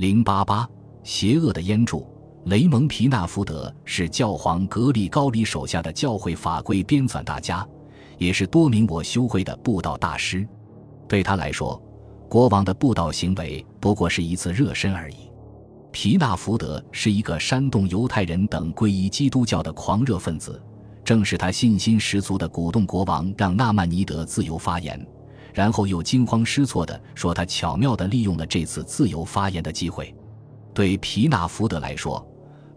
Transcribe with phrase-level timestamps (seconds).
[0.00, 0.66] 零八八，
[1.02, 2.06] 邪恶的烟柱。
[2.46, 7.68] 雷蒙·皮纳福德是教皇格里高里手下的教会法规编纂大家，
[8.16, 10.48] 也是多名我修会的布道大师。
[11.06, 11.78] 对他来说，
[12.30, 15.30] 国王的布道行为不过是一次热身而已。
[15.92, 20.58] 皮纳福德是一个煽动犹太人等皈依基督教的狂热分子，
[21.04, 25.06] 正是他信心十足地鼓动国王让纳曼尼德自由发言，
[25.52, 30.14] 然后又惊慌失措地说他巧妙地利用了这次自由发言的机会。
[30.72, 32.26] 对皮纳福德来说，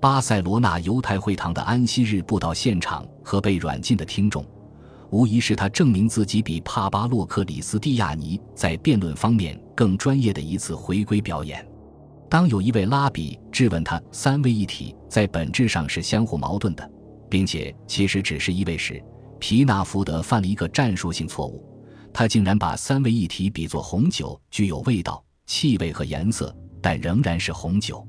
[0.00, 4.44] 巴塞罗那犹太会堂的安息日布道现场和被软禁的听众，
[5.10, 11.66] 无疑是他证明自己比帕巴洛克里斯蒂亚尼在辩论方面更专业的一次回归表演。
[12.30, 16.90] 当有一位拉比质问他三位一体在本质上是相互矛盾的，
[17.28, 19.02] 并且其实只是一位时，
[19.40, 21.62] 皮纳福德犯了一个战术性错误，
[22.12, 28.06] 他竟然把三位一体比作红酒，具有味道、气味和颜色，但仍然是红酒。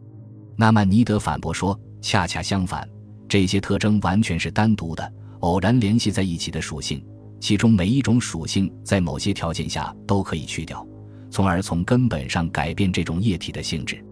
[0.56, 2.88] 纳曼尼德反驳说：“恰恰相反，
[3.28, 7.04] 这些特征完全是单独的、偶然联系在一起的属性，
[7.40, 10.86] 其中每一种属性在某些条件下都可以去掉，
[11.30, 14.04] 从而从根本上改变这种液体的性质。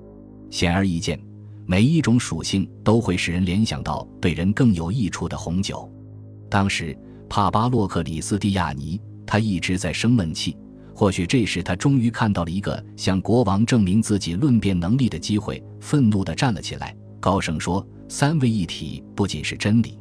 [0.49, 1.19] 显而易见，
[1.65, 5.87] 每一种属性都会使人联想到对人更有益处的红酒。
[6.49, 6.97] 当时，
[7.29, 8.99] 帕巴洛克里斯蒂亚尼
[9.29, 10.57] 他一直在生闷气。”
[10.93, 19.97] 或许这时他终于看到了一个向国王证明自己论辩能力的机会，愤怒地站了起来，高声说：“三位一体不仅是真理，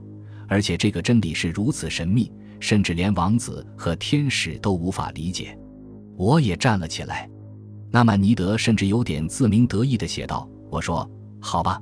[0.48, 5.56] 而且这个真理是如此神秘，甚至连王子和天使都无法理解。”
[6.18, 7.30] 我也站了起来。
[7.92, 11.80] 纳曼尼德甚至有点自鸣得意地写道：“我说，好吧，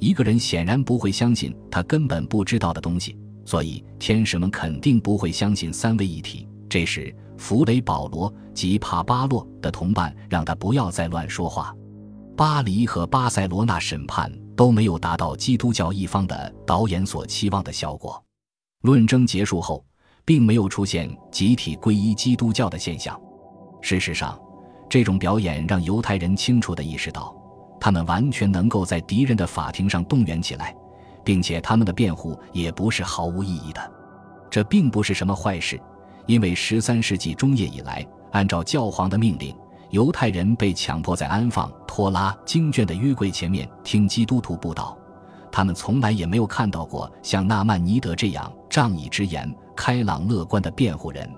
[0.00, 7.14] 一个人显然不会相信他根本不知道的东西，所以天使们肯定不会相信三位一体。”这时。
[7.38, 11.76] 弗雷保罗及帕巴洛的同伴让他不要再乱说话。
[12.34, 18.24] 巴黎和巴塞罗那审判都没有达到基督教一方的导演所期望的效果。
[18.82, 19.84] 论争结束后，
[20.24, 23.20] 并没有出现集体皈依基督教的现象。
[23.82, 24.40] 事实上，
[24.88, 27.36] 这种表演让犹太人清楚地意识到，
[27.78, 30.74] 他们完全能够在敌人的法庭上动员起来，
[31.22, 33.92] 并且他们的辩护也不是毫无意义的。
[34.50, 35.78] 这并不是什么坏事。
[36.26, 39.56] 因为十三世纪中叶以来，按照教皇的命令，
[39.90, 44.96] 犹太人被强迫在安放托拉经卷的约柜前面听基督徒布道。
[45.50, 51.30] 他们从来也没有看到过像纳曼尼德这样仗义直言、开朗乐观的辩护人。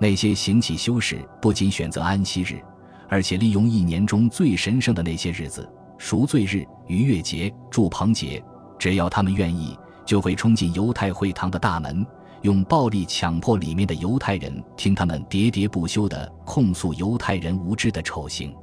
[0.00, 2.60] 那些行乞修士不仅选择安息日，
[3.08, 8.42] 而且利用一年中最神圣的那些日子——赎罪日、逾越节、祝棚节，
[8.76, 12.04] 只要他们愿意，就会冲进犹太会堂的大门。
[12.44, 18.54] 用暴力强迫里面的犹太人听他们喋喋不休地控诉犹太人无知的丑行，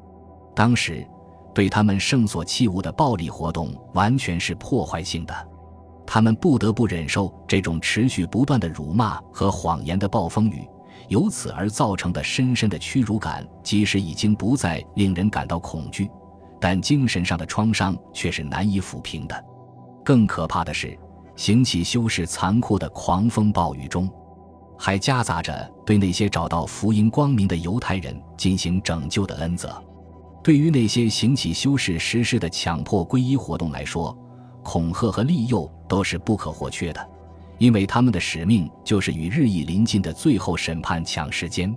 [0.56, 1.03] 当时
[1.52, 5.34] 对他们圣所器物的暴力活动完全是破坏性的，
[6.06, 10.63] 他们不得不忍受这种持续不断的辱骂和谎言的暴风雨，
[11.08, 16.08] 由此而造成的深深的屈辱感，即使已经不再令人感到恐惧，
[16.59, 19.44] 但精神上的创伤却是难以抚平的。
[20.06, 20.96] 更可怕的是。
[21.41, 24.07] 行乞修士残酷的狂风暴雨中，
[24.78, 29.84] 还夹杂着对那些找到福音光明的犹太人进行拯救的恩泽。
[30.44, 34.16] 对于那些行乞修士实施的强迫皈依活动来说，
[34.62, 37.09] 恐吓和利诱都是不可或缺的，
[37.57, 41.75] 因为他们的使命就是与日益临近的最后审判抢时间。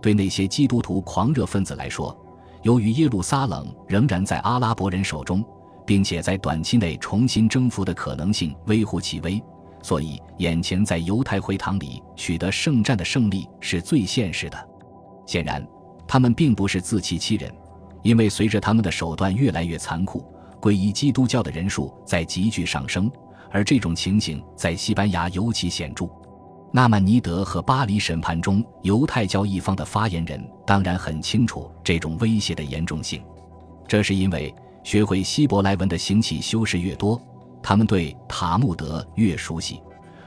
[0.00, 2.18] 对那些基督徒狂热分子来说，
[2.62, 5.44] 由于耶路撒冷仍然在阿拉伯人手中。
[5.86, 9.42] 并且在短期内重新征服的可能性微乎其微，
[9.82, 14.68] 所以眼前在犹太会堂里取得圣战的胜利是最现实的。
[15.26, 15.66] 显然，
[16.06, 17.52] 他们并不是自欺欺人，
[18.02, 20.24] 因为随着他们的手段越来越残酷，
[20.60, 23.10] 皈依基督教的人数在急剧上升，
[23.50, 26.06] 而这种情形在西班牙尤其显著。
[26.72, 33.22] 纳曼尼德和巴黎审判中犹太教一方的发言人当然很清楚这种威胁的严重性，
[33.86, 34.52] 这是因为。
[34.84, 37.20] 学会希伯来文的行乞修士越多，
[37.62, 39.80] 他们对塔木德越熟悉。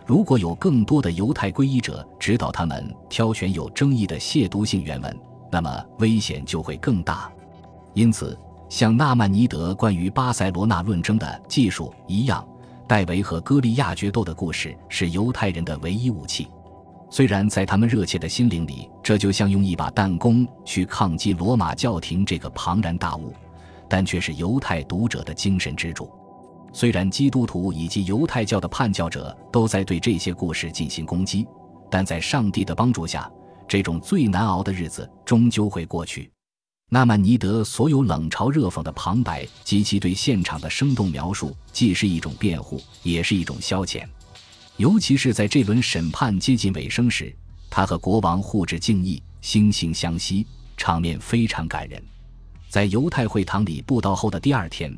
[0.06, 5.18] 如果有更多的犹太皈依者指导他们挑选有争议的亵渎性原文，
[5.52, 7.32] 那么危险就会更大。
[7.94, 8.38] 因此，
[8.68, 12.46] 像纳曼尼德关于巴塞罗那论争的技术一样，
[12.88, 16.48] 戴维和歌利亚决斗的故事是犹太人的唯一武器。
[17.10, 23.34] 虽然在他们热切的心灵里，这就像用一把弹弓去抗击罗马教廷这个庞然大物。
[23.90, 26.10] 但却是犹太读者的精神支柱。
[26.74, 31.48] 虽然基督徒以及犹太教的叛教者都在对这些故事进行攻击，
[31.90, 33.32] 但在上帝的帮助下，
[33.68, 36.30] 这种最难熬的日子终究会过去。
[36.90, 44.06] 纳曼尼德所有冷嘲热讽的旁白及其对现场的生动描述，既是一种辩护，也是一种消遣。
[44.78, 47.36] 尤其是在这轮审判接近尾声时，
[47.70, 50.46] 他和国王互致敬意，惺惺相惜，
[50.78, 52.02] 场面非常感人。
[52.70, 54.96] 在犹太会堂里布道后的第二天，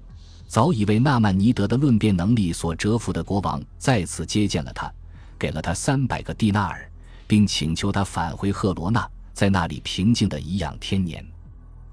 [0.48, 4.92] 早已为纳曼尼德的论辩能力所折服的国王再次接见了他，
[5.38, 6.90] 给了他三百个蒂纳尔，
[7.28, 11.24] 并请求他返回赫罗纳，在那里平静地颐养天年。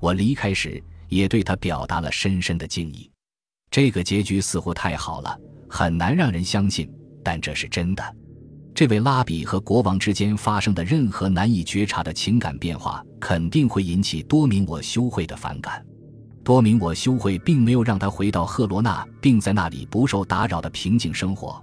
[0.01, 3.11] 我离开时也对他表达了深深的敬意。
[3.71, 5.39] 这个结局似乎太好了，
[5.69, 6.91] 很难让人相信，
[7.23, 8.17] 但这是真的。
[8.75, 15.85] 这位拉比和国王之间发生的任何难以觉察的情感变化，肯定会引起多明我修会的反感。
[16.45, 21.61] 多明我修会并没有让他回到赫罗纳，并在那里不受打扰的平静生活，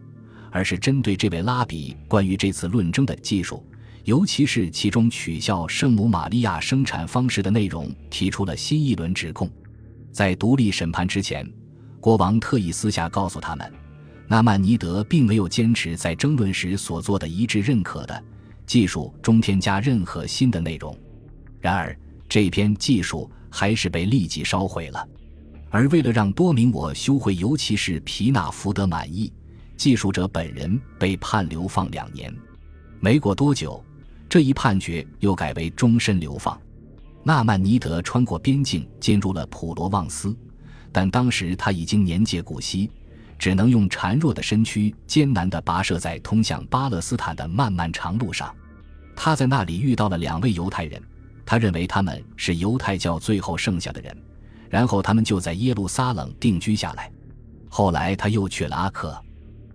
[0.52, 3.66] 而是针对这位拉比关于这次论争的技术。
[4.04, 9.50] 尤其是其中取笑圣母玛利亚生产方式的内容，提出了新一轮指控。
[10.12, 11.50] 在独立审判之前，
[12.02, 13.72] 国王特意私下告诉他们，
[14.28, 18.24] 纳曼尼德并没有坚持在争论时所做的一致认可的
[18.66, 20.94] 技术中添加任何新的内容。
[21.64, 25.08] 然而，这篇技术还是被立即烧毁了。
[25.70, 29.32] 而为了让多明我修会，尤其是皮纳福德满意，
[29.78, 32.36] 技术者本人被判流放两年。
[33.00, 33.82] 没过多久。
[34.28, 36.60] 这一判决又改为终身流放。
[37.24, 40.36] 纳曼尼德穿过边境进入了普罗旺斯，
[40.92, 42.90] 但当时他已经年届古稀，
[43.40, 48.54] 只能用孱弱的身躯艰难地跋涉在通向巴勒斯坦的漫漫长路上。
[49.16, 51.00] 他在那里遇到了两位犹太人，
[51.46, 54.16] 他认为他们是犹太教最后剩下的人，
[54.70, 57.12] 然后他们就在耶路撒冷定居下来。
[57.70, 59.20] 后来他又去了阿克，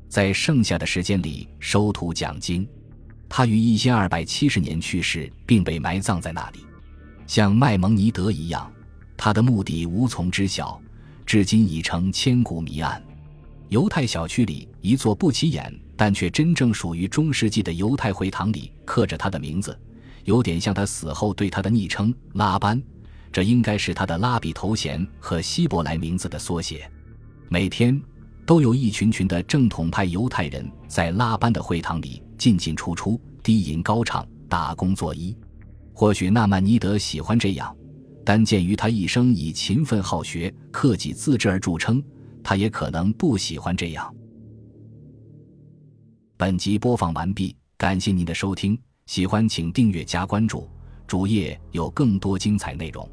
[0.08, 2.66] 在剩下的时间里收徒讲经。
[3.28, 6.60] 他于一千二百七十年去世，并被埋葬在那里。
[7.26, 8.72] 像麦蒙尼德一样，
[9.16, 10.80] 他的墓地无从知晓，
[11.26, 13.02] 至今已成千古谜案。
[13.68, 19.78] 犹太小区里一座不起眼但却真正属于中世纪的犹太会堂里，刻着他的名字，
[20.28, 22.80] 有点像他死后对他的昵称拉班。
[23.32, 26.90] 这应该是他的拉比头衔和希伯来名字的缩写。
[27.48, 27.98] 每天
[28.44, 32.22] 都有一群群的正统派犹太人在拉班的会堂里。
[32.36, 35.34] 进进出出，低吟高唱，打工作揖。
[35.92, 37.76] 或许纳曼尼德喜欢这样，
[38.24, 42.00] 但鉴于他一生以勤奋好学、克己自制而著称，
[42.44, 44.14] 他也可能不喜欢这样。
[46.36, 48.78] 本集播放完毕，感谢您的收听，
[49.08, 50.68] 喜欢请订阅加关注，
[51.06, 53.08] 主页有更多精彩内容。